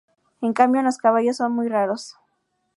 En 0.41 0.53
cambio, 0.53 0.79
en 0.79 0.85
los 0.87 0.97
caballos 0.97 1.37
son 1.37 1.51
muy 1.51 1.67
raros. 1.69 2.15